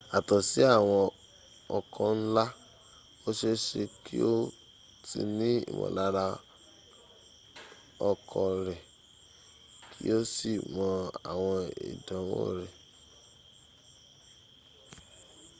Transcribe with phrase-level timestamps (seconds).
[0.13, 1.03] yàtò sí àwọn
[1.77, 2.45] ọkọ̀ ńlá
[3.27, 4.33] o seése kí o
[5.05, 6.25] tí ní ìmọ̀lára
[8.09, 8.77] ọkọ̀ rẹ
[9.91, 10.87] kí o sì mọ
[11.31, 11.59] àwọn
[11.89, 12.71] ìdiwọ̀n rẹ̀